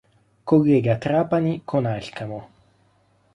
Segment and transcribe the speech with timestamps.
[0.43, 2.49] Collega Trapani con Alcamo.